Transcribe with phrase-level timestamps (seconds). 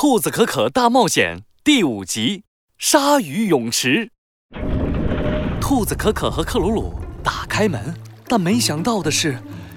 [0.00, 2.44] 兔子可可大冒险》第五集：
[2.78, 4.12] 鲨鱼泳池。
[5.60, 7.96] 兔子可可和克鲁鲁打开门，
[8.28, 9.36] 但没想到的是，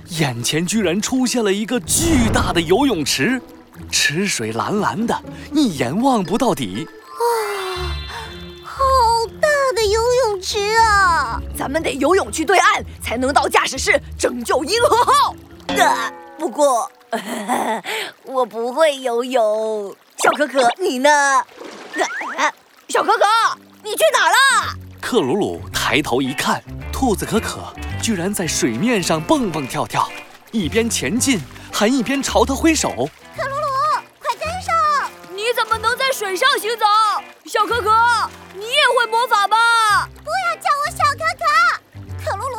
[0.10, 3.42] 眼前居然出现了一个巨大的游泳池，
[3.90, 5.24] 池水蓝蓝的，
[5.56, 6.86] 一眼望不到底。
[6.86, 7.96] 哇，
[8.64, 8.84] 好
[9.42, 11.42] 大的游泳池啊！
[11.58, 15.36] 咱们得游泳去对岸，才能到驾驶室拯救银河号。
[15.70, 16.88] 呃，不过
[18.26, 19.96] 我不会游泳。
[20.22, 21.10] 小可可，你呢？
[22.88, 23.24] 小可可，
[23.84, 24.76] 你去哪了？
[25.02, 30.08] 克鲁鲁抬头一看，兔子可可居然在水面上蹦蹦跳跳，
[30.52, 31.40] 一边前进
[31.74, 32.90] 还一边朝他挥手。
[33.36, 35.10] 克鲁鲁，快跟上！
[35.32, 36.86] 你怎么能在水上行走？
[37.46, 37.90] 小可可，
[38.54, 40.08] 你也会魔法吗？
[40.24, 42.24] 不要叫我小可可。
[42.24, 42.58] 克鲁鲁，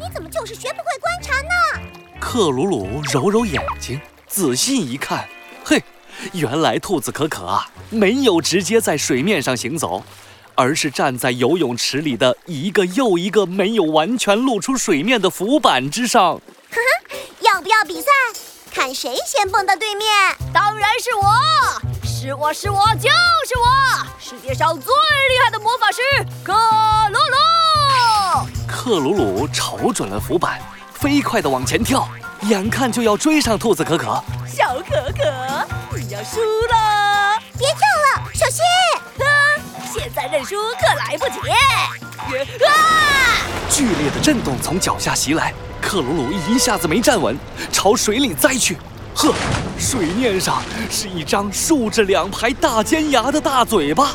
[0.00, 1.80] 你怎么就是学不会观察呢？
[2.20, 5.28] 克鲁鲁揉揉眼睛，仔细一看，
[5.64, 5.80] 嘿。
[6.32, 10.02] 原来兔子可可啊，没有直接在水面上行走，
[10.54, 16.22] 而是站在游泳池里的一个又一个没有完全露出水面的浮板之上。
[16.22, 16.40] 呵
[16.70, 18.10] 呵，要不要比赛？
[18.72, 20.08] 看谁先蹦到对面？
[20.52, 21.30] 当然是我，
[22.04, 23.08] 是我是我就
[23.46, 26.00] 是我，世界上最厉害的魔法师
[26.42, 26.52] 克
[27.10, 28.46] 鲁鲁。
[28.66, 30.60] 克鲁鲁瞅准了浮板，
[30.92, 32.08] 飞快地往前跳，
[32.42, 34.22] 眼看就要追上兔子可可。
[34.46, 35.96] 小可可。
[35.96, 38.62] 你要输了，别跳了，小心！
[39.18, 39.26] 啊，
[39.92, 41.50] 现在认输可来不及。
[42.66, 43.38] 啊！
[43.70, 47.36] 剧烈的震动从脚下袭来，克鲁鲁一下子没站稳，
[47.72, 48.76] 朝水里栽去。
[49.14, 49.32] 呵，
[49.78, 54.10] 水面上是一张竖着两排大尖牙的大嘴巴。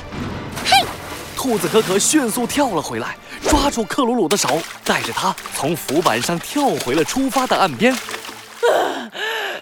[1.40, 1.50] 嘿！
[1.50, 3.16] 兔子可可迅速跳了回来，
[3.50, 7.96] 抓住克鲁鲁的手，带着他从浮板上跳回了出发的岸边。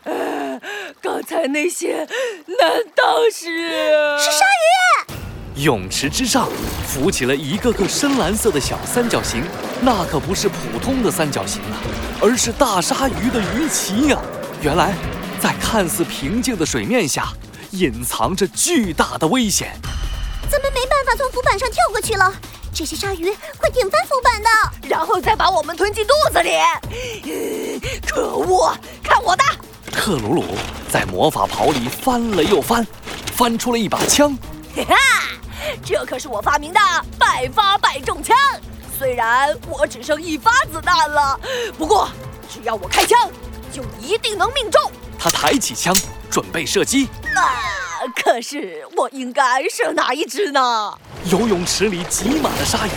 [0.99, 1.99] 刚才那些
[2.59, 3.45] 难道是
[4.17, 4.43] 是鲨
[5.55, 5.63] 鱼？
[5.63, 6.49] 泳池之上
[6.87, 9.43] 浮起了一个个深蓝色的小三角形，
[9.81, 11.77] 那可不是普通的三角形啊，
[12.19, 14.19] 而是大鲨鱼的鱼鳍呀！
[14.61, 14.95] 原来，
[15.39, 17.27] 在看似平静的水面下，
[17.71, 19.73] 隐藏着巨大的危险。
[20.49, 22.33] 咱们没办法从浮板上跳过去了，
[22.73, 24.49] 这些鲨鱼会顶翻浮板的，
[24.87, 26.51] 然后再把我们吞进肚子里。
[28.07, 28.75] 可恶！
[29.03, 29.43] 看我的！
[29.91, 30.45] 克鲁鲁
[30.91, 32.85] 在魔法袍里翻了又翻，
[33.35, 34.37] 翻出了一把枪。
[34.75, 34.95] 哈，
[35.83, 36.79] 这可是我发明的
[37.17, 38.35] 百发百中枪。
[38.97, 41.39] 虽然我只剩一发子弹了，
[41.77, 42.09] 不过
[42.51, 43.29] 只要我开枪，
[43.71, 44.81] 就一定能命中。
[45.19, 45.95] 他抬起枪，
[46.29, 47.09] 准备射击。
[47.35, 47.61] 啊，
[48.15, 50.97] 可是我应该射哪一只呢？
[51.25, 52.91] 游泳池里挤满了鲨鱼，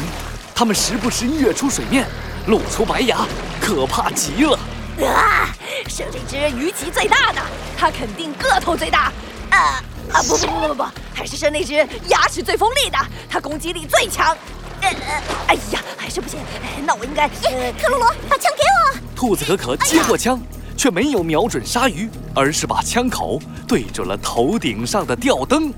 [0.54, 2.06] 它们时不时跃出水面，
[2.46, 3.26] 露出白牙，
[3.60, 4.58] 可怕极了。
[5.06, 5.48] 啊！
[5.88, 7.40] 射这只鱼鳍最大的，
[7.76, 9.12] 它肯定个头最大。
[9.50, 9.82] 啊
[10.12, 10.22] 啊！
[10.22, 10.84] 不不不不不，
[11.14, 11.74] 还是射那只
[12.08, 12.98] 牙齿最锋利的，
[13.28, 14.36] 它攻击力最强。
[14.82, 16.38] 呃呃，哎呀，还是不行。
[16.84, 17.28] 那我应该……
[17.28, 18.98] 克鲁罗，把枪给我。
[19.16, 20.40] 兔子可可接过枪，
[20.80, 25.70] 却没有瞄准鲨鱼，而是把枪口对准了头顶上的吊灯。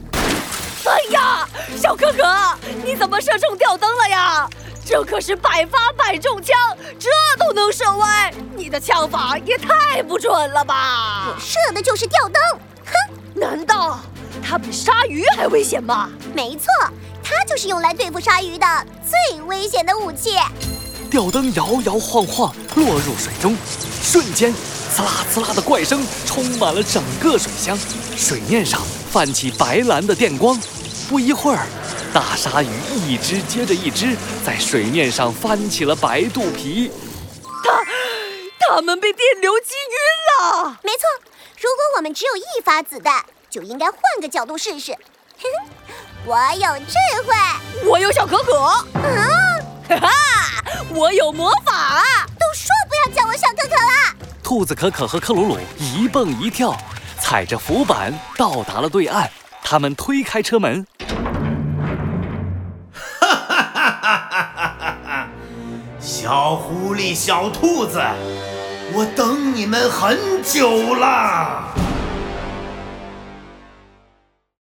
[0.86, 1.44] 哎呀，
[1.76, 2.22] 小可可，
[2.84, 4.48] 你怎么射中吊灯了呀？
[4.84, 6.56] 这可是百发百中枪，
[7.00, 11.34] 这都能射歪，你的枪法也太不准了吧！
[11.34, 12.40] 我射的就是吊灯，
[12.86, 12.94] 哼！
[13.34, 13.98] 难道
[14.40, 16.10] 它比鲨鱼还危险吗？
[16.32, 16.66] 没错，
[17.24, 18.66] 它就是用来对付鲨鱼的
[19.04, 20.36] 最危险的武器。
[21.12, 23.54] 吊灯摇摇晃晃落入水中，
[24.02, 24.50] 瞬间，
[24.90, 27.78] 刺啦刺啦的怪声充满了整个水箱，
[28.16, 28.80] 水面上
[29.10, 30.58] 泛起白蓝的电光。
[31.10, 31.66] 不一会儿。
[32.14, 32.68] 大鲨鱼
[33.06, 36.90] 一只接着一只在水面上翻起了白肚皮，
[37.62, 40.78] 它，它们被电流击晕了。
[40.82, 41.00] 没错，
[41.60, 44.96] 如果我们只有一发子弹，就应该换个角度试试。
[46.24, 46.94] 我有智
[47.26, 47.34] 慧，
[47.86, 48.84] 我有小可可，啊，
[49.88, 50.10] 哈哈，
[50.94, 52.02] 我有魔法。
[52.38, 54.16] 都说不要叫我小可可了。
[54.42, 56.76] 兔子可可和克鲁鲁一蹦一跳，
[57.18, 59.30] 踩着浮板到达了对岸。
[59.62, 60.86] 他们推开车门。
[63.20, 63.28] 哈
[65.98, 68.02] 小狐狸，小兔子，
[68.92, 71.72] 我等你们很久了。